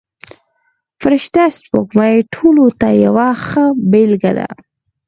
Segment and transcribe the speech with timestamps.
[1.01, 4.49] فرشته سپوږمۍ ټولو ته یوه ښه بېلګه ده.